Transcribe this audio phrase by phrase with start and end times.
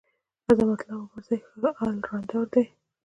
[0.49, 2.65] عظمت الله عمرزی ښه ال راونډر دی.